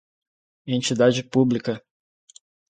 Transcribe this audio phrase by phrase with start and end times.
[0.75, 1.73] entidade pública